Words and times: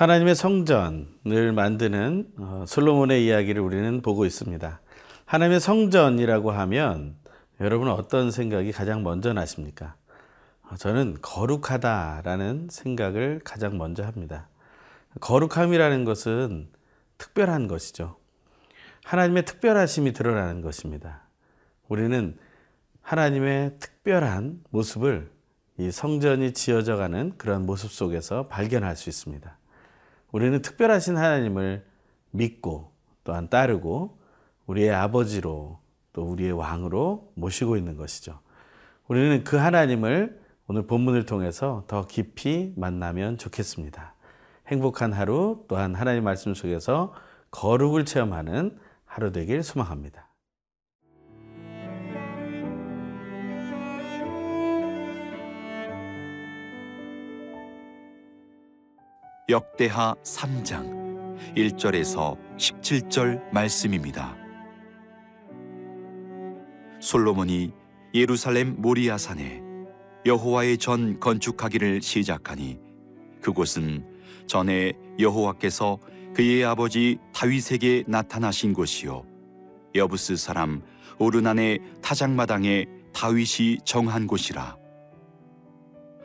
하나님의 0.00 0.34
성전을 0.34 1.52
만드는 1.54 2.32
어, 2.38 2.64
솔로몬의 2.66 3.26
이야기를 3.26 3.60
우리는 3.60 4.00
보고 4.00 4.24
있습니다. 4.24 4.80
하나님의 5.26 5.60
성전이라고 5.60 6.52
하면 6.52 7.16
여러분 7.60 7.88
어떤 7.88 8.30
생각이 8.30 8.72
가장 8.72 9.02
먼저 9.02 9.34
나십니까? 9.34 9.96
어, 10.62 10.76
저는 10.76 11.18
거룩하다라는 11.20 12.68
생각을 12.70 13.42
가장 13.44 13.76
먼저 13.76 14.02
합니다. 14.02 14.48
거룩함이라는 15.20 16.06
것은 16.06 16.70
특별한 17.18 17.68
것이죠. 17.68 18.16
하나님의 19.04 19.44
특별하심이 19.44 20.14
드러나는 20.14 20.62
것입니다. 20.62 21.24
우리는 21.88 22.38
하나님의 23.02 23.76
특별한 23.78 24.62
모습을 24.70 25.30
이 25.76 25.90
성전이 25.90 26.54
지어져 26.54 26.96
가는 26.96 27.34
그런 27.36 27.66
모습 27.66 27.92
속에서 27.92 28.48
발견할 28.48 28.96
수 28.96 29.10
있습니다. 29.10 29.59
우리는 30.32 30.62
특별하신 30.62 31.16
하나님을 31.16 31.84
믿고 32.30 32.92
또한 33.24 33.48
따르고 33.48 34.18
우리의 34.66 34.90
아버지로 34.90 35.78
또 36.12 36.22
우리의 36.22 36.52
왕으로 36.52 37.32
모시고 37.34 37.76
있는 37.76 37.96
것이죠. 37.96 38.40
우리는 39.08 39.42
그 39.44 39.56
하나님을 39.56 40.40
오늘 40.68 40.86
본문을 40.86 41.26
통해서 41.26 41.84
더 41.88 42.06
깊이 42.06 42.72
만나면 42.76 43.38
좋겠습니다. 43.38 44.14
행복한 44.68 45.12
하루 45.12 45.64
또한 45.66 45.96
하나님 45.96 46.22
말씀 46.22 46.54
속에서 46.54 47.12
거룩을 47.50 48.04
체험하는 48.04 48.78
하루 49.04 49.32
되길 49.32 49.64
소망합니다. 49.64 50.29
역대하 59.50 60.14
3장 60.22 61.36
1절에서 61.56 62.38
17절 62.56 63.52
말씀입니다. 63.52 64.36
솔로몬이 67.00 67.72
예루살렘 68.14 68.80
모리아산에 68.80 69.60
여호와의 70.24 70.78
전 70.78 71.18
건축하기를 71.18 72.00
시작하니 72.00 72.78
그곳은 73.42 74.06
전에 74.46 74.92
여호와께서 75.18 75.98
그의 76.32 76.64
아버지 76.64 77.18
다윗에게 77.34 78.04
나타나신 78.06 78.72
곳이요 78.72 79.24
여부스 79.96 80.36
사람 80.36 80.80
오르난의 81.18 81.80
타작마당에 82.02 82.86
다윗이 83.12 83.78
정한 83.84 84.28
곳이라 84.28 84.76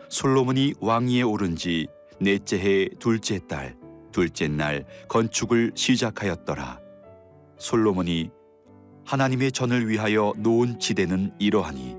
솔로몬이 0.10 0.76
왕위에 0.80 1.23
오른 1.23 1.56
지 1.56 1.88
넷째 2.19 2.59
해 2.59 2.89
둘째 2.99 3.39
달 3.47 3.75
둘째 4.11 4.47
날 4.47 4.85
건축을 5.09 5.73
시작하였더라. 5.75 6.80
솔로몬이 7.58 8.30
하나님의 9.05 9.52
전을 9.52 9.89
위하여 9.89 10.33
놓은 10.38 10.80
지대는 10.80 11.33
이러하니 11.39 11.97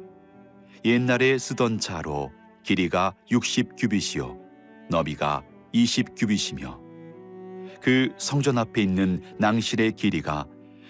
옛날에 0.84 1.39
쓰던 1.39 1.78
차로 1.78 2.31
길이가 2.64 3.14
60 3.31 3.77
규빗이요 3.77 4.39
너비가 4.91 5.42
20 5.72 6.14
규빗이며 6.17 6.81
그 7.81 8.09
성전 8.19 8.59
앞에 8.59 8.83
있는 8.83 9.22
낭실의 9.39 9.92
길이가 9.92 10.47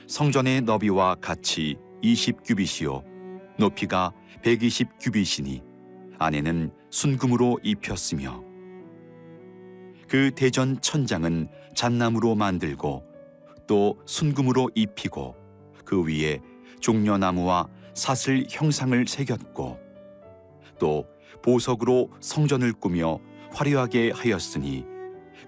성전의 0.06 0.62
너비와 0.62 1.16
같이 1.16 1.76
20 2.02 2.44
규빗이요 2.44 3.02
높이가 3.58 4.12
120 4.44 4.88
규빗이니 5.00 5.62
안에는 6.18 6.70
순금으로 6.90 7.58
입혔으며 7.62 8.45
그 10.08 10.30
대전 10.34 10.80
천장은 10.80 11.48
잣나무로 11.74 12.34
만들고 12.34 13.04
또 13.66 13.98
순금으로 14.06 14.70
입히고 14.74 15.34
그 15.84 16.04
위에 16.04 16.40
종려나무와 16.80 17.68
사슬 17.94 18.44
형상을 18.48 19.06
새겼고 19.06 19.78
또 20.78 21.06
보석으로 21.42 22.10
성전을 22.20 22.72
꾸며 22.74 23.18
화려하게 23.52 24.12
하였으니 24.12 24.84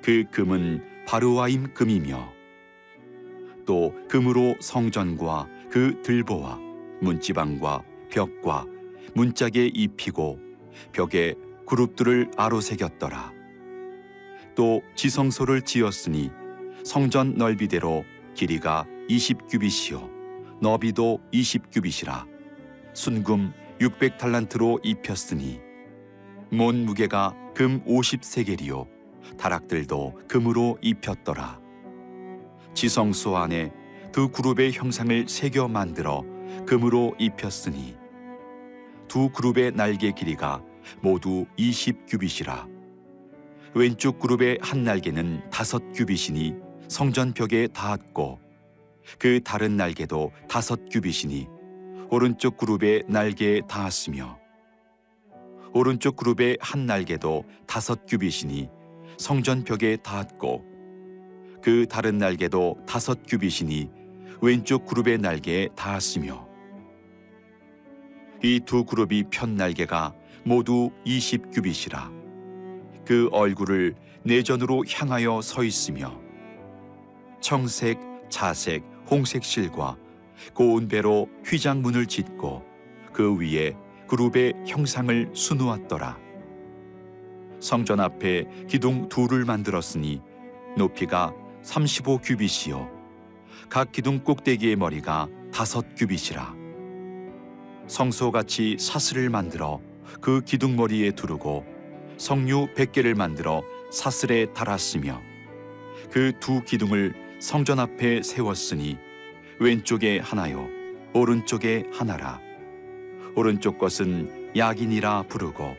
그 0.02 0.24
금은 0.30 0.82
바루아임 1.06 1.74
금이며 1.74 2.32
또 3.66 3.94
금으로 4.08 4.56
성전과 4.60 5.48
그 5.70 6.00
들보와 6.02 6.58
문지방과 7.00 7.82
벽과 8.10 8.64
문짝에 9.14 9.70
입히고 9.74 10.38
벽에 10.92 11.34
그룹들을 11.66 12.30
아로 12.36 12.60
새겼더라. 12.60 13.37
또 14.58 14.82
지성소를 14.96 15.62
지었으니 15.62 16.32
성전 16.84 17.34
넓이대로 17.36 18.04
길이가 18.34 18.84
20규빗이요 19.08 20.10
너비도 20.60 21.20
20규빗이라. 21.32 22.26
순금 22.92 23.52
600탈란트로 23.78 24.80
입혔으니 24.82 25.60
몬 26.50 26.84
무게가 26.84 27.36
금 27.54 27.84
50세겔이요 27.84 28.88
다락들도 29.38 30.22
금으로 30.26 30.76
입혔더라. 30.82 31.60
지성소 32.74 33.36
안에 33.36 33.72
두 34.10 34.28
그룹의 34.28 34.72
형상을 34.72 35.28
새겨 35.28 35.68
만들어 35.68 36.24
금으로 36.66 37.14
입혔으니 37.20 37.94
두 39.06 39.30
그룹의 39.30 39.76
날개 39.76 40.10
길이가 40.10 40.60
모두 41.00 41.46
20규빗이라 41.56 42.77
왼쪽 43.74 44.18
그룹의 44.18 44.58
한 44.62 44.82
날개는 44.82 45.50
다섯 45.50 45.82
규빗이니 45.92 46.54
성전 46.88 47.32
벽에 47.32 47.68
닿았고 47.68 48.40
그 49.18 49.40
다른 49.44 49.76
날개도 49.76 50.32
다섯 50.48 50.80
규빗이니 50.90 51.46
오른쪽 52.10 52.56
그룹의 52.56 53.04
날개에 53.08 53.60
닿았으며 53.68 54.38
오른쪽 55.72 56.16
그룹의 56.16 56.58
한 56.60 56.86
날개도 56.86 57.44
다섯 57.66 58.06
규빗이니 58.06 58.68
성전 59.18 59.64
벽에 59.64 59.96
닿았고 59.96 60.64
그 61.62 61.86
다른 61.88 62.18
날개도 62.18 62.78
다섯 62.86 63.18
규빗이니 63.26 63.90
왼쪽 64.40 64.86
그룹의 64.86 65.18
날개에 65.18 65.68
닿았으며 65.76 66.48
이 68.42 68.60
두 68.64 68.84
그룹이 68.84 69.24
편 69.30 69.56
날개가 69.56 70.14
모두 70.44 70.90
이십 71.04 71.50
규빗이라 71.52 72.17
그 73.08 73.30
얼굴을 73.32 73.94
내전으로 74.22 74.84
향하여 74.86 75.40
서 75.40 75.64
있으며 75.64 76.20
청색, 77.40 77.98
자색, 78.28 78.84
홍색 79.10 79.44
실과 79.44 79.96
고운 80.52 80.88
배로 80.88 81.26
휘장문을 81.42 82.04
짓고 82.04 82.62
그 83.14 83.34
위에 83.38 83.74
그룹의 84.08 84.52
형상을 84.66 85.30
수놓았더라. 85.32 86.18
성전 87.60 88.00
앞에 88.00 88.44
기둥 88.68 89.08
둘을 89.08 89.46
만들었으니 89.46 90.20
높이가 90.76 91.32
35 91.62 92.18
규빗이요 92.18 92.90
각 93.70 93.90
기둥 93.90 94.22
꼭대기의 94.22 94.76
머리가 94.76 95.28
다섯 95.50 95.86
규빗이라 95.96 96.54
성소같이 97.86 98.76
사슬을 98.78 99.30
만들어 99.30 99.80
그 100.20 100.42
기둥 100.42 100.76
머리에 100.76 101.12
두르고 101.12 101.77
성류 102.18 102.68
100개를 102.74 103.16
만들어 103.16 103.62
사슬에 103.90 104.52
달았으며 104.52 105.20
그 106.10 106.32
두 106.40 106.62
기둥을 106.64 107.14
성전 107.40 107.78
앞에 107.78 108.22
세웠으니 108.22 108.98
왼쪽에 109.60 110.18
하나요 110.18 110.68
오른쪽에 111.14 111.84
하나라 111.92 112.40
오른쪽 113.34 113.78
것은 113.78 114.52
야긴이라 114.56 115.24
부르고 115.28 115.76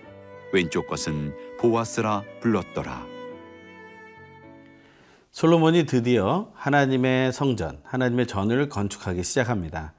왼쪽 0.53 0.87
것은 0.87 1.35
보아스라 1.59 2.23
불렀더라 2.41 3.05
솔로몬이 5.31 5.85
드디어 5.85 6.51
하나님의 6.55 7.31
성전, 7.31 7.79
하나님의 7.83 8.25
전을 8.27 8.67
건축하기 8.67 9.23
시작합니다. 9.23 9.93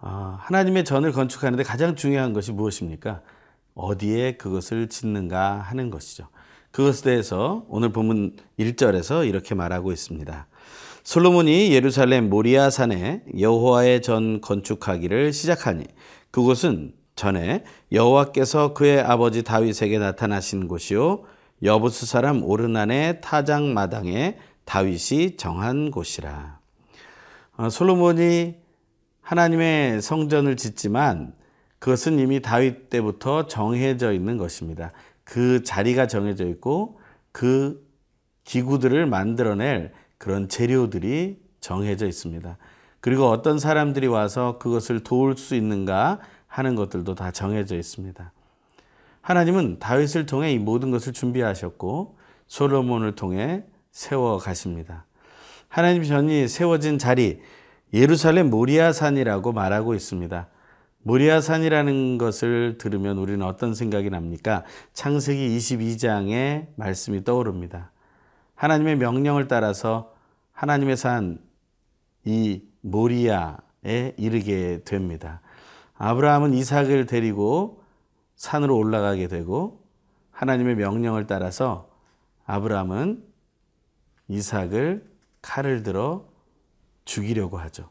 어, 0.00 0.36
하나님의 0.40 0.84
전을 0.84 1.12
건축하는데 1.12 1.62
가장 1.62 1.94
중요한 1.94 2.32
것이 2.32 2.52
무엇입니까? 2.52 3.22
어디에 3.76 4.32
그것을 4.32 4.88
짓는가 4.88 5.58
하는 5.60 5.90
것이죠. 5.90 6.28
그것에 6.72 7.04
대해서 7.04 7.64
오늘 7.68 7.90
본문 7.90 8.36
1절에서 8.58 9.26
이렇게 9.28 9.54
말하고 9.54 9.92
있습니다. 9.92 10.46
솔로몬이 11.04 11.72
예루살렘 11.72 12.28
모리아 12.28 12.68
산에 12.68 13.22
여호와의 13.38 14.02
전 14.02 14.40
건축하기를 14.40 15.32
시작하니 15.32 15.84
그곳은 16.32 16.92
전에 17.14 17.64
여호와께서 17.92 18.74
그의 18.74 19.00
아버지 19.00 19.42
다윗에게 19.42 19.98
나타나신 19.98 20.68
곳이요 20.68 21.22
여부스 21.62 22.06
사람 22.06 22.42
오르난의 22.42 23.20
타장 23.20 23.72
마당에 23.72 24.36
다윗이 24.64 25.36
정한 25.36 25.90
곳이라. 25.90 26.58
어, 27.56 27.70
솔로몬이 27.70 28.56
하나님의 29.22 30.02
성전을 30.02 30.56
짓지만 30.56 31.34
그것은 31.86 32.18
이미 32.18 32.42
다윗 32.42 32.90
때부터 32.90 33.46
정해져 33.46 34.12
있는 34.12 34.38
것입니다. 34.38 34.90
그 35.22 35.62
자리가 35.62 36.08
정해져 36.08 36.44
있고 36.48 36.98
그 37.30 37.88
기구들을 38.42 39.06
만들어낼 39.06 39.92
그런 40.18 40.48
재료들이 40.48 41.40
정해져 41.60 42.08
있습니다. 42.08 42.58
그리고 42.98 43.28
어떤 43.28 43.60
사람들이 43.60 44.08
와서 44.08 44.58
그것을 44.58 45.04
도울 45.04 45.36
수 45.36 45.54
있는가 45.54 46.18
하는 46.48 46.74
것들도 46.74 47.14
다 47.14 47.30
정해져 47.30 47.76
있습니다. 47.76 48.32
하나님은 49.20 49.78
다윗을 49.78 50.26
통해 50.26 50.52
이 50.52 50.58
모든 50.58 50.90
것을 50.90 51.12
준비하셨고 51.12 52.18
솔로몬을 52.48 53.14
통해 53.14 53.62
세워 53.92 54.38
가십니다. 54.38 55.06
하나님 55.68 56.02
전이 56.02 56.48
세워진 56.48 56.98
자리 56.98 57.40
예루살렘 57.94 58.50
모리아산이라고 58.50 59.52
말하고 59.52 59.94
있습니다. 59.94 60.48
모리아산이라는 61.06 62.18
것을 62.18 62.78
들으면 62.78 63.18
우리는 63.18 63.44
어떤 63.44 63.74
생각이 63.74 64.10
납니까? 64.10 64.64
창세기 64.92 65.56
22장의 65.56 66.68
말씀이 66.76 67.24
떠오릅니다. 67.24 67.92
하나님의 68.54 68.96
명령을 68.96 69.48
따라서 69.48 70.12
하나님의 70.52 70.96
산 70.96 71.46
이 72.26 72.60
모리아에 72.80 74.14
이르게 74.18 74.82
됩니다. 74.84 75.40
아브라함은 75.96 76.52
이삭을 76.54 77.06
데리고 77.06 77.82
산으로 78.34 78.76
올라가게 78.76 79.28
되고 79.28 79.82
하나님의 80.32 80.74
명령을 80.74 81.26
따라서 81.26 81.88
아브라함은 82.44 83.24
이삭을 84.28 85.08
칼을 85.40 85.84
들어 85.84 86.28
죽이려고 87.04 87.58
하죠. 87.58 87.88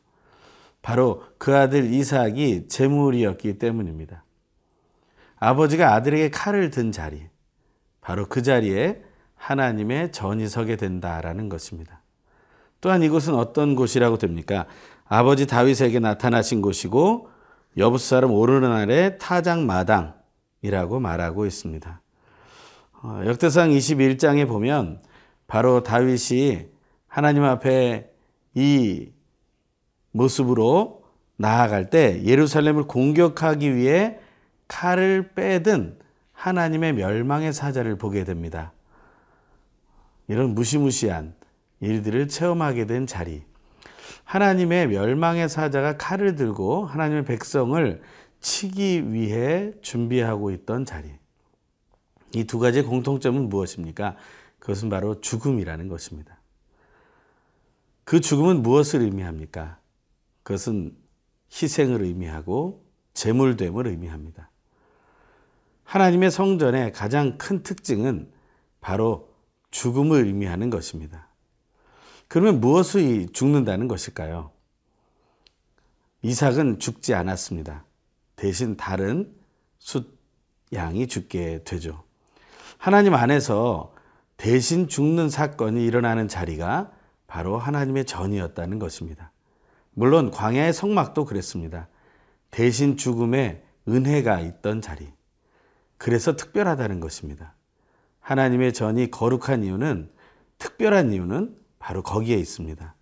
바로 0.85 1.23
그 1.39 1.57
아들 1.57 1.91
이삭이 1.91 2.67
제물이었기 2.67 3.57
때문입니다. 3.57 4.23
아버지가 5.37 5.95
아들에게 5.95 6.29
칼을 6.29 6.69
든 6.69 6.91
자리, 6.91 7.25
바로 8.01 8.27
그 8.27 8.43
자리에 8.43 9.01
하나님의 9.33 10.11
전이 10.11 10.47
서게 10.47 10.75
된다라는 10.75 11.49
것입니다. 11.49 12.03
또한 12.81 13.01
이곳은 13.01 13.33
어떤 13.33 13.73
곳이라고 13.73 14.19
됩니까? 14.19 14.67
아버지 15.05 15.47
다윗에게 15.47 15.97
나타나신 15.97 16.61
곳이고 16.61 17.29
여부스 17.77 18.07
사람 18.07 18.31
오르날의 18.31 19.17
타작 19.17 19.61
마당이라고 19.61 20.99
말하고 20.99 21.47
있습니다. 21.47 22.01
어, 23.01 23.21
역대상 23.25 23.71
21장에 23.71 24.47
보면 24.47 25.01
바로 25.47 25.81
다윗이 25.81 26.67
하나님 27.07 27.43
앞에 27.43 28.11
이 28.53 29.14
모습으로 30.15 31.03
나아갈 31.35 31.89
때 31.89 32.23
예루살렘을 32.23 32.83
공격하기 32.83 33.75
위해 33.75 34.17
칼을 34.67 35.33
빼든 35.35 35.99
하나님의 36.31 36.93
멸망의 36.93 37.53
사자를 37.53 37.97
보게 37.97 38.23
됩니다. 38.23 38.71
이런 40.27 40.55
무시무시한 40.55 41.35
일들을 41.81 42.29
체험하게 42.29 42.85
된 42.85 43.05
자리. 43.05 43.43
하나님의 44.23 44.87
멸망의 44.87 45.49
사자가 45.49 45.97
칼을 45.97 46.35
들고 46.35 46.85
하나님의 46.85 47.25
백성을 47.25 48.01
치기 48.39 49.11
위해 49.11 49.71
준비하고 49.81 50.51
있던 50.51 50.85
자리. 50.85 51.11
이 52.33 52.43
두 52.45 52.59
가지의 52.59 52.85
공통점은 52.85 53.49
무엇입니까? 53.49 54.15
그것은 54.59 54.89
바로 54.89 55.21
죽음이라는 55.21 55.87
것입니다. 55.89 56.39
그 58.03 58.19
죽음은 58.19 58.61
무엇을 58.61 59.01
의미합니까? 59.01 59.77
그것은 60.45 60.95
희생을 61.51 62.03
의미하고 62.03 62.85
제물됨을 63.15 63.87
의미합니다. 63.87 64.51
하나님의 65.83 66.29
성전의 66.29 66.93
가장 66.93 67.39
큰 67.39 67.63
특징은 67.63 68.31
바로 68.79 69.33
죽음을 69.71 70.23
의미하는 70.23 70.69
것입니다. 70.69 71.29
그러면 72.27 72.59
무엇이 72.61 73.27
죽는다는 73.33 73.87
것일까요? 73.87 74.51
이삭은 76.21 76.77
죽지 76.77 77.15
않았습니다. 77.15 77.83
대신 78.35 78.77
다른 78.77 79.35
숫 79.79 80.15
양이 80.73 81.07
죽게 81.07 81.63
되죠. 81.63 82.03
하나님 82.77 83.15
안에서 83.15 83.95
대신 84.37 84.87
죽는 84.87 85.29
사건이 85.29 85.83
일어나는 85.83 86.27
자리가 86.27 86.91
바로 87.25 87.57
하나님의 87.57 88.05
전이었다는 88.05 88.77
것입니다. 88.77 89.31
물론 89.95 90.29
광야의 90.29 90.73
성막도 90.73 91.25
그랬습니다. 91.25 91.87
대신 92.51 92.97
죽음에 92.97 93.63
은혜가 93.87 94.41
있던 94.41 94.81
자리. 94.81 95.11
그래서 95.97 96.35
특별하다는 96.35 96.99
것입니다. 96.99 97.55
하나님의 98.19 98.73
전이 98.73 99.09
거룩한 99.09 99.63
이유는 99.63 100.09
특별한 100.57 101.11
이유는 101.11 101.55
바로 101.79 102.03
거기에 102.03 102.35
있습니다. 102.37 102.95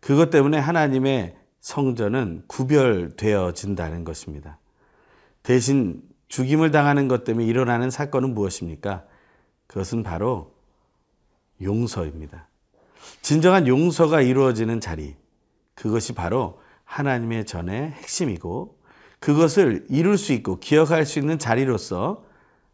그것 0.00 0.30
때문에 0.30 0.58
하나님의 0.58 1.36
성전은 1.60 2.44
구별되어진다는 2.46 4.04
것입니다. 4.04 4.58
대신 5.42 6.02
죽임을 6.28 6.70
당하는 6.70 7.08
것 7.08 7.24
때문에 7.24 7.46
일어나는 7.46 7.90
사건은 7.90 8.34
무엇입니까? 8.34 9.04
그것은 9.66 10.02
바로 10.02 10.54
용서입니다. 11.62 12.48
진정한 13.22 13.66
용서가 13.66 14.20
이루어지는 14.20 14.80
자리, 14.80 15.16
그것이 15.76 16.14
바로 16.14 16.60
하나님의 16.84 17.44
전의 17.44 17.92
핵심이고 17.92 18.76
그것을 19.20 19.84
이룰 19.88 20.18
수 20.18 20.32
있고 20.32 20.58
기억할 20.58 21.06
수 21.06 21.18
있는 21.18 21.38
자리로서 21.38 22.24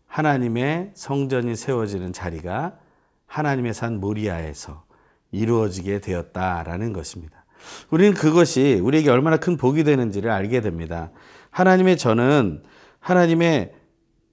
하나님의 0.06 0.92
성전이 0.94 1.56
세워지는 1.56 2.12
자리가 2.12 2.78
하나님의 3.26 3.74
산 3.74 4.00
모리아에서 4.00 4.84
이루어지게 5.30 6.00
되었다라는 6.00 6.92
것입니다. 6.92 7.44
우리는 7.90 8.12
그것이 8.14 8.80
우리에게 8.82 9.10
얼마나 9.10 9.36
큰 9.36 9.56
복이 9.56 9.84
되는지를 9.84 10.30
알게 10.30 10.60
됩니다. 10.60 11.10
하나님의 11.50 11.96
전은 11.96 12.62
하나님의 13.00 13.72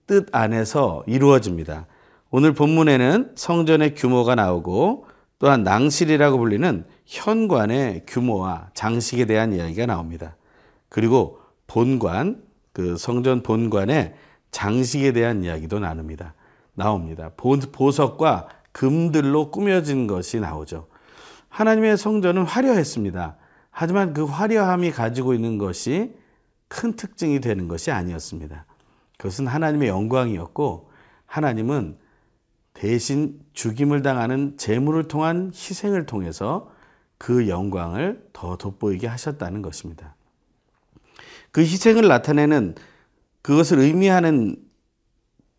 뜻 0.07 0.27
안에서 0.31 1.03
이루어집니다. 1.07 1.85
오늘 2.31 2.53
본문에는 2.53 3.33
성전의 3.35 3.95
규모가 3.95 4.35
나오고 4.35 5.05
또한 5.39 5.63
낭실이라고 5.63 6.37
불리는 6.37 6.85
현관의 7.05 8.03
규모와 8.05 8.69
장식에 8.73 9.25
대한 9.25 9.53
이야기가 9.53 9.85
나옵니다. 9.85 10.35
그리고 10.89 11.39
본관, 11.67 12.43
그 12.73 12.97
성전 12.97 13.41
본관의 13.41 14.15
장식에 14.51 15.13
대한 15.13 15.43
이야기도 15.43 15.79
나눕니다. 15.79 16.33
나옵니다. 16.73 17.31
보석과 17.37 18.47
금들로 18.71 19.51
꾸며진 19.51 20.07
것이 20.07 20.39
나오죠. 20.39 20.87
하나님의 21.49 21.97
성전은 21.97 22.43
화려했습니다. 22.43 23.37
하지만 23.71 24.13
그 24.13 24.25
화려함이 24.25 24.91
가지고 24.91 25.33
있는 25.33 25.57
것이 25.57 26.13
큰 26.67 26.95
특징이 26.95 27.39
되는 27.39 27.67
것이 27.67 27.91
아니었습니다. 27.91 28.65
그것은 29.17 29.47
하나님의 29.47 29.89
영광이었고 29.89 30.89
하나님은 31.25 31.97
대신 32.79 33.41
죽임을 33.51 34.01
당하는 34.01 34.53
재물을 34.55 35.03
통한 35.09 35.51
희생을 35.53 36.05
통해서 36.05 36.71
그 37.17 37.49
영광을 37.49 38.25
더 38.31 38.55
돋보이게 38.55 39.05
하셨다는 39.05 39.61
것입니다. 39.61 40.15
그 41.51 41.59
희생을 41.59 42.07
나타내는 42.07 42.75
그것을 43.41 43.79
의미하는 43.79 44.55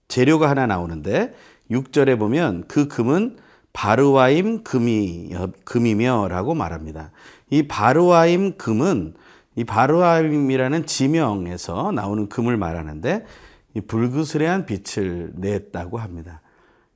재료가 0.09 0.49
하나 0.49 0.67
나오는데 0.67 1.35
6절에 1.71 2.19
보면 2.19 2.65
그 2.69 2.89
금은 2.89 3.37
바르와임 3.75 4.65
금이, 4.65 5.35
금이며 5.67 6.29
라고 6.29 6.55
말합니다. 6.55 7.12
이 7.50 7.69
바르와임 7.69 8.57
금은 8.57 9.12
이 9.57 9.65
바르와임이라는 9.65 10.87
지명에서 10.87 11.93
나오는 11.93 12.31
금을 12.31 12.57
말하는데 12.57 13.27
이 13.75 13.81
불그스레한 13.83 14.65
빛을 14.65 15.33
냈다고 15.35 15.99
합니다. 15.99 16.41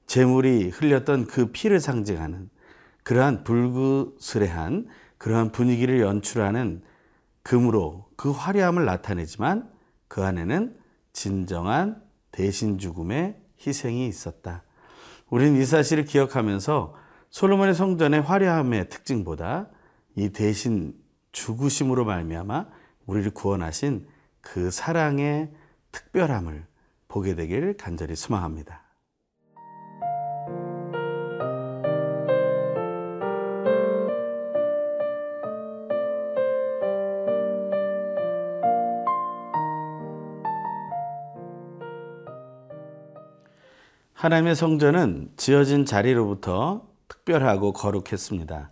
재물이 0.06 0.70
흘렸던 0.70 1.26
그 1.26 1.46
피를 1.46 1.80
상징하는 1.80 2.50
그러한 3.02 3.44
불그스레한 3.44 4.86
그러한 5.18 5.52
분위기를 5.52 6.00
연출하는 6.00 6.82
금으로 7.42 8.06
그 8.16 8.30
화려함을 8.30 8.84
나타내지만 8.84 9.70
그 10.08 10.22
안에는 10.22 10.76
진정한 11.12 12.02
대신 12.32 12.78
죽음의 12.78 13.36
희생이 13.64 14.06
있었다. 14.06 14.62
우리는 15.30 15.60
이 15.60 15.64
사실을 15.64 16.04
기억하면서 16.04 16.94
솔로몬의 17.30 17.74
성전의 17.74 18.22
화려함의 18.22 18.88
특징보다 18.88 19.68
이 20.16 20.30
대신 20.30 20.94
죽으심으로 21.32 22.04
말미암아 22.04 22.66
우리를 23.06 23.32
구원하신 23.32 24.06
그 24.40 24.70
사랑의 24.70 25.50
특별함을 25.90 26.66
보게 27.08 27.34
되길 27.34 27.76
간절히 27.76 28.14
소망합니다. 28.14 28.83
하나님의 44.24 44.56
성전은 44.56 45.32
지어진 45.36 45.84
자리로부터 45.84 46.88
특별하고 47.08 47.74
거룩했습니다. 47.74 48.70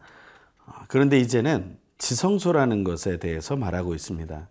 그런데 0.88 1.18
이제는 1.18 1.76
지성소라는 1.98 2.84
것에 2.84 3.18
대해서 3.18 3.54
말하고 3.54 3.94
있습니다. 3.94 4.48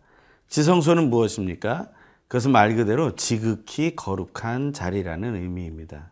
지성소는 0.47 1.09
무엇입니까? 1.09 1.89
그것은 2.27 2.51
말 2.51 2.75
그대로 2.75 3.15
지극히 3.15 3.95
거룩한 3.95 4.73
자리라는 4.73 5.33
의미입니다. 5.37 6.11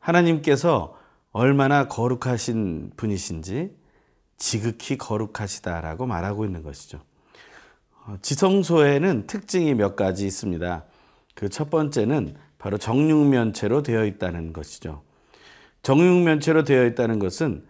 하나님께서 0.00 0.98
얼마나 1.32 1.88
거룩하신 1.88 2.92
분이신지 2.96 3.74
지극히 4.36 4.98
거룩하시다라고 4.98 6.04
말하고 6.04 6.44
있는 6.44 6.62
것이죠. 6.62 7.00
어, 8.04 8.18
지성소에는 8.20 9.28
특징이 9.28 9.72
몇 9.72 9.96
가지 9.96 10.26
있습니다. 10.26 10.84
그 11.34 11.48
첫 11.48 11.68
번째는 11.68 12.36
바로 12.64 12.78
정육면체로 12.78 13.82
되어 13.82 14.06
있다는 14.06 14.54
것이죠. 14.54 15.02
정육면체로 15.82 16.64
되어 16.64 16.86
있다는 16.86 17.18
것은 17.18 17.66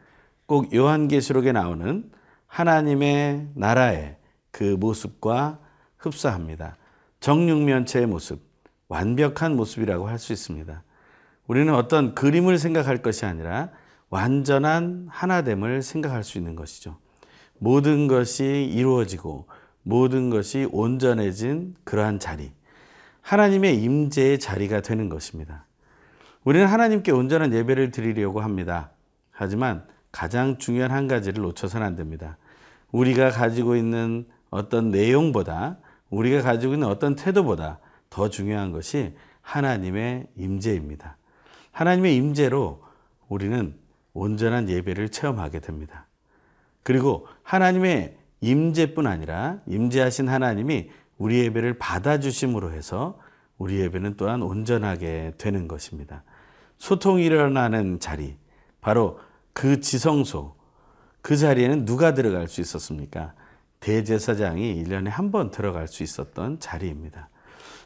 꼭 0.46 0.72
요한계시록에 0.72 1.50
나오는 1.50 2.12
하나님의 2.46 3.48
나라의 3.56 4.14
그 4.52 4.76
모습과 4.78 5.58
흡사합니다. 5.98 6.76
정육면체의 7.18 8.06
모습, 8.06 8.40
완벽한 8.86 9.56
모습이라고 9.56 10.06
할 10.06 10.20
수 10.20 10.32
있습니다. 10.32 10.84
우리는 11.48 11.74
어떤 11.74 12.14
그림을 12.14 12.56
생각할 12.58 13.02
것이 13.02 13.26
아니라 13.26 13.70
완전한 14.10 15.08
하나됨을 15.10 15.82
생각할 15.82 16.22
수 16.22 16.38
있는 16.38 16.54
것이죠. 16.54 16.98
모든 17.58 18.06
것이 18.06 18.70
이루어지고 18.72 19.48
모든 19.82 20.30
것이 20.30 20.68
온전해진 20.70 21.74
그러한 21.82 22.20
자리. 22.20 22.52
하나님의 23.24 23.82
임재의 23.82 24.38
자리가 24.38 24.82
되는 24.82 25.08
것입니다. 25.08 25.64
우리는 26.44 26.66
하나님께 26.66 27.10
온전한 27.10 27.54
예배를 27.54 27.90
드리려고 27.90 28.42
합니다. 28.42 28.90
하지만 29.30 29.86
가장 30.12 30.58
중요한 30.58 30.90
한 30.90 31.08
가지를 31.08 31.42
놓쳐서는 31.42 31.86
안 31.86 31.96
됩니다. 31.96 32.36
우리가 32.92 33.30
가지고 33.30 33.76
있는 33.76 34.26
어떤 34.50 34.90
내용보다 34.90 35.78
우리가 36.10 36.42
가지고 36.42 36.74
있는 36.74 36.86
어떤 36.86 37.16
태도보다 37.16 37.78
더 38.10 38.28
중요한 38.28 38.72
것이 38.72 39.16
하나님의 39.40 40.26
임재입니다. 40.36 41.16
하나님의 41.72 42.14
임재로 42.16 42.82
우리는 43.28 43.74
온전한 44.12 44.68
예배를 44.68 45.08
체험하게 45.08 45.60
됩니다. 45.60 46.06
그리고 46.82 47.26
하나님의 47.42 48.18
임재뿐 48.42 49.06
아니라 49.06 49.60
임재하신 49.66 50.28
하나님이 50.28 50.90
우리 51.18 51.40
예배를 51.40 51.78
받아주심으로 51.78 52.72
해서 52.72 53.18
우리 53.58 53.78
예배는 53.80 54.16
또한 54.16 54.42
온전하게 54.42 55.34
되는 55.38 55.68
것입니다. 55.68 56.24
소통이 56.78 57.24
일어나는 57.24 58.00
자리, 58.00 58.36
바로 58.80 59.20
그 59.52 59.80
지성소, 59.80 60.54
그 61.22 61.36
자리에는 61.36 61.84
누가 61.84 62.14
들어갈 62.14 62.48
수 62.48 62.60
있었습니까? 62.60 63.32
대제사장이 63.80 64.82
1년에 64.82 65.08
한 65.08 65.30
번 65.30 65.50
들어갈 65.50 65.88
수 65.88 66.02
있었던 66.02 66.58
자리입니다. 66.58 67.28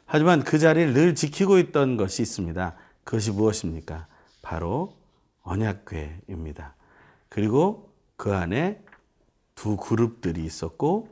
하지만 0.06 0.42
그 0.42 0.58
자리를 0.58 0.94
늘 0.94 1.14
지키고 1.14 1.58
있던 1.58 1.96
것이 1.96 2.22
있습니다. 2.22 2.74
그것이 3.04 3.30
무엇입니까? 3.32 4.06
바로 4.42 4.96
언약궤입니다. 5.42 6.74
그리고 7.28 7.92
그 8.16 8.34
안에 8.34 8.82
두 9.54 9.76
그룹들이 9.76 10.44
있었고 10.44 11.08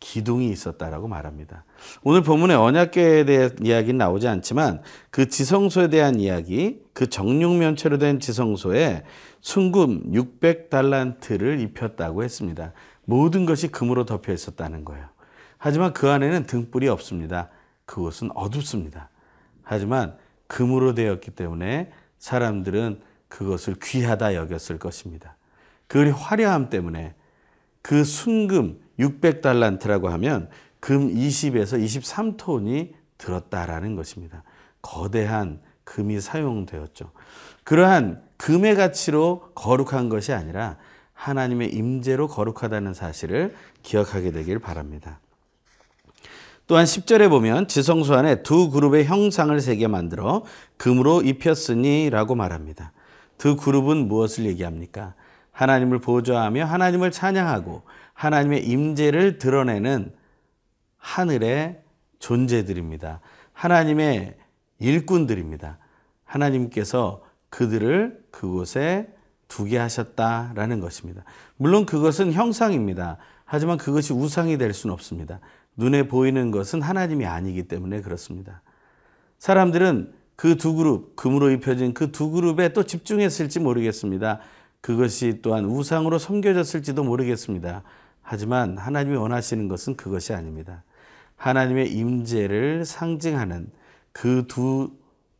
기둥이 0.00 0.50
있었다라고 0.50 1.08
말합니다. 1.08 1.64
오늘 2.02 2.22
본문에 2.22 2.54
언약궤에 2.54 3.24
대한 3.24 3.56
이야기는 3.62 3.98
나오지 3.98 4.28
않지만 4.28 4.82
그 5.10 5.28
지성소에 5.28 5.88
대한 5.88 6.20
이야기, 6.20 6.80
그 6.92 7.08
정육면체로 7.08 7.98
된 7.98 8.20
지성소에 8.20 9.04
순금 9.40 10.12
600달란트를 10.12 11.60
입혔다고 11.60 12.24
했습니다. 12.24 12.72
모든 13.04 13.46
것이 13.46 13.68
금으로 13.68 14.04
덮여 14.04 14.32
있었다는 14.32 14.84
거예요. 14.84 15.06
하지만 15.58 15.92
그 15.92 16.08
안에는 16.10 16.46
등불이 16.46 16.88
없습니다. 16.88 17.48
그곳은 17.86 18.30
어둡습니다. 18.34 19.08
하지만 19.62 20.16
금으로 20.46 20.94
되었기 20.94 21.30
때문에 21.32 21.90
사람들은 22.18 23.00
그것을 23.28 23.76
귀하다 23.82 24.34
여겼을 24.34 24.78
것입니다. 24.78 25.36
그 25.86 26.10
화려함 26.10 26.68
때문에 26.70 27.14
그 27.82 28.04
순금 28.04 28.80
600달란트라고 28.98 30.06
하면 30.06 30.48
금 30.80 31.12
20에서 31.12 31.82
23톤이 31.82 32.92
들었다라는 33.18 33.96
것입니다. 33.96 34.42
거대한 34.82 35.60
금이 35.84 36.20
사용되었죠. 36.20 37.10
그러한 37.64 38.22
금의 38.36 38.76
가치로 38.76 39.50
거룩한 39.54 40.08
것이 40.08 40.32
아니라 40.32 40.76
하나님의 41.14 41.72
임재로 41.72 42.28
거룩하다는 42.28 42.94
사실을 42.94 43.54
기억하게 43.82 44.30
되길 44.32 44.58
바랍니다. 44.58 45.18
또한 46.66 46.84
10절에 46.84 47.30
보면 47.30 47.68
지성소 47.68 48.14
안에 48.14 48.42
두 48.42 48.70
그룹의 48.70 49.04
형상을 49.06 49.58
세게 49.60 49.86
만들어 49.86 50.44
금으로 50.76 51.22
입혔으니 51.22 52.10
라고 52.10 52.34
말합니다. 52.34 52.92
두 53.38 53.56
그룹은 53.56 54.08
무엇을 54.08 54.46
얘기합니까? 54.46 55.14
하나님을 55.52 56.00
보좌하며 56.00 56.64
하나님을 56.64 57.10
찬양하고 57.12 57.82
하나님의 58.16 58.66
임재를 58.66 59.38
드러내는 59.38 60.12
하늘의 60.96 61.82
존재들입니다. 62.18 63.20
하나님의 63.52 64.36
일꾼들입니다. 64.78 65.78
하나님께서 66.24 67.22
그들을 67.50 68.24
그곳에 68.30 69.14
두게 69.48 69.78
하셨다라는 69.78 70.80
것입니다. 70.80 71.24
물론 71.56 71.86
그것은 71.86 72.32
형상입니다. 72.32 73.18
하지만 73.44 73.76
그것이 73.76 74.12
우상이 74.12 74.58
될 74.58 74.72
수는 74.72 74.92
없습니다. 74.92 75.38
눈에 75.76 76.08
보이는 76.08 76.50
것은 76.50 76.82
하나님이 76.82 77.26
아니기 77.26 77.68
때문에 77.68 78.00
그렇습니다. 78.00 78.62
사람들은 79.38 80.14
그 80.36 80.56
두 80.56 80.74
그룹, 80.74 81.16
금으로 81.16 81.50
입혀진 81.50 81.94
그 81.94 82.10
두 82.10 82.30
그룹에 82.30 82.72
또 82.72 82.82
집중했을지 82.82 83.60
모르겠습니다. 83.60 84.40
그것이 84.80 85.40
또한 85.42 85.64
우상으로 85.66 86.18
섬겨졌을지도 86.18 87.04
모르겠습니다. 87.04 87.82
하지만 88.28 88.76
하나님이 88.76 89.16
원하시는 89.16 89.68
것은 89.68 89.96
그것이 89.96 90.32
아닙니다. 90.34 90.82
하나님의 91.36 91.92
임재를 91.92 92.84
상징하는 92.84 93.70
그 94.12 94.44
두 94.48 94.90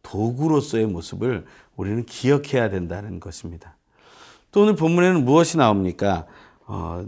도구로서의 0.02 0.87
모습을 0.87 1.45
우리는 1.75 2.05
기억해야 2.07 2.71
된다는 2.71 3.19
것입니다. 3.19 3.76
또 4.52 4.62
오늘 4.62 4.76
본문에는 4.76 5.25
무엇이 5.25 5.57
나옵니까? 5.57 6.26
어, 6.66 7.05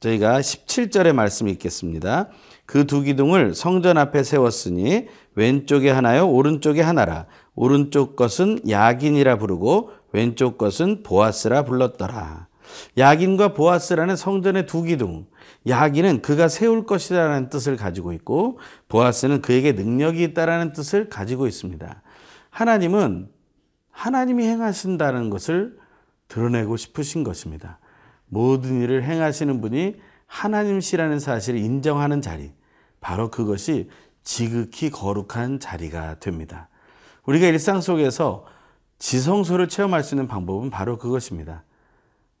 저희가 0.00 0.40
17절의 0.40 1.12
말씀이 1.12 1.50
있겠습니다. 1.52 2.28
그 2.64 2.86
두 2.86 3.02
기둥을 3.02 3.54
성전 3.54 3.98
앞에 3.98 4.22
세웠으니 4.22 5.08
왼쪽에 5.34 5.90
하나요 5.90 6.30
오른쪽에 6.30 6.80
하나라 6.80 7.26
오른쪽 7.54 8.16
것은 8.16 8.60
야긴이라 8.68 9.36
부르고 9.36 9.90
왼쪽 10.12 10.56
것은 10.56 11.02
보아스라 11.02 11.64
불렀더라. 11.64 12.49
야긴과 12.98 13.54
보아스라는 13.54 14.16
성전의 14.16 14.66
두 14.66 14.82
기둥. 14.82 15.26
야긴은 15.66 16.22
그가 16.22 16.48
세울 16.48 16.86
것이라는 16.86 17.48
뜻을 17.48 17.76
가지고 17.76 18.12
있고 18.12 18.58
보아스는 18.88 19.42
그에게 19.42 19.72
능력이 19.72 20.22
있다라는 20.22 20.72
뜻을 20.72 21.08
가지고 21.08 21.46
있습니다. 21.46 22.02
하나님은 22.50 23.28
하나님이 23.90 24.44
행하신다는 24.44 25.30
것을 25.30 25.78
드러내고 26.28 26.76
싶으신 26.76 27.24
것입니다. 27.24 27.78
모든 28.26 28.80
일을 28.80 29.02
행하시는 29.02 29.60
분이 29.60 29.96
하나님시라는 30.26 31.18
사실을 31.18 31.58
인정하는 31.58 32.22
자리, 32.22 32.52
바로 33.00 33.30
그것이 33.30 33.90
지극히 34.22 34.90
거룩한 34.90 35.58
자리가 35.58 36.20
됩니다. 36.20 36.68
우리가 37.26 37.46
일상 37.46 37.80
속에서 37.80 38.46
지성소를 38.98 39.68
체험할 39.68 40.04
수 40.04 40.14
있는 40.14 40.28
방법은 40.28 40.70
바로 40.70 40.98
그것입니다. 40.98 41.64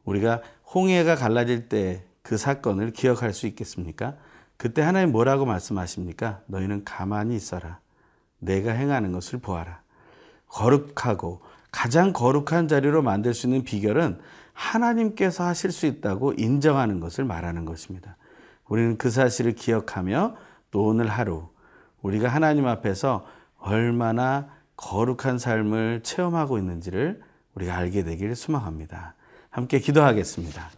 우리가 0.04 0.42
홍해가 0.72 1.16
갈라질 1.16 1.68
때 1.68 2.10
그 2.22 2.36
사건을 2.36 2.92
기억할 2.92 3.32
수 3.32 3.46
있겠습니까? 3.48 4.14
그때 4.56 4.82
하나님 4.82 5.12
뭐라고 5.12 5.46
말씀하십니까? 5.46 6.42
너희는 6.46 6.84
가만히 6.84 7.34
있어라. 7.34 7.80
내가 8.38 8.72
행하는 8.72 9.12
것을 9.12 9.38
보아라. 9.38 9.80
거룩하고 10.48 11.40
가장 11.70 12.12
거룩한 12.12 12.68
자리로 12.68 13.02
만들 13.02 13.34
수 13.34 13.46
있는 13.46 13.62
비결은 13.62 14.20
하나님께서 14.52 15.44
하실 15.44 15.72
수 15.72 15.86
있다고 15.86 16.34
인정하는 16.34 17.00
것을 17.00 17.24
말하는 17.24 17.64
것입니다. 17.64 18.16
우리는 18.68 18.98
그 18.98 19.10
사실을 19.10 19.54
기억하며 19.54 20.36
또 20.70 20.84
오늘 20.84 21.08
하루 21.08 21.48
우리가 22.02 22.28
하나님 22.28 22.66
앞에서 22.66 23.26
얼마나 23.58 24.48
거룩한 24.76 25.38
삶을 25.38 26.02
체험하고 26.02 26.58
있는지를 26.58 27.22
우리가 27.54 27.76
알게 27.76 28.04
되기를 28.04 28.36
소망합니다. 28.36 29.14
함께 29.50 29.80
기도하겠습니다. 29.80 30.70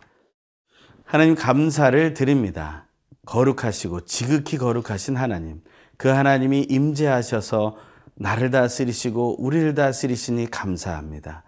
하나님 1.04 1.34
감사를 1.34 2.14
드립니다. 2.14 2.86
거룩하시고 3.26 4.06
지극히 4.06 4.56
거룩하신 4.56 5.16
하나님, 5.16 5.60
그 5.96 6.08
하나님이 6.08 6.66
임재하셔서 6.68 7.76
나를 8.14 8.50
다스리시고 8.50 9.42
우리를 9.42 9.74
다스리시니 9.74 10.50
감사합니다. 10.50 11.44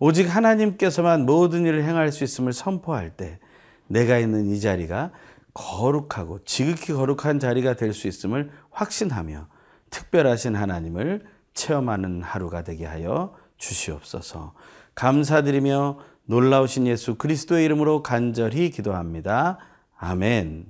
오직 0.00 0.24
하나님께서만 0.24 1.24
모든 1.24 1.64
일을 1.64 1.84
행할 1.84 2.10
수 2.10 2.24
있음을 2.24 2.52
선포할 2.52 3.10
때 3.10 3.38
내가 3.86 4.18
있는 4.18 4.46
이 4.46 4.60
자리가 4.60 5.12
거룩하고 5.54 6.40
지극히 6.44 6.92
거룩한 6.92 7.38
자리가 7.38 7.74
될 7.74 7.92
수 7.94 8.08
있음을 8.08 8.50
확신하며 8.70 9.46
특별하신 9.90 10.56
하나님을 10.56 11.24
체험하는 11.54 12.22
하루가 12.22 12.64
되게 12.64 12.84
하여 12.84 13.36
주시옵소서. 13.58 14.54
감사드리며 14.96 15.98
놀라우신 16.26 16.86
예수 16.86 17.16
그리스도의 17.16 17.64
이름으로 17.66 18.02
간절히 18.02 18.70
기도합니다. 18.70 19.58
아멘. 19.96 20.66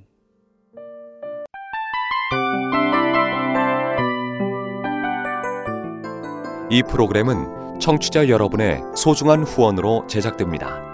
이 6.71 6.83
프로그램은 6.83 7.79
청취자 7.79 8.29
여러분의 8.29 8.83
소중한 8.97 9.45
후원으로 9.45 10.07
제작됩니다. 10.09 10.94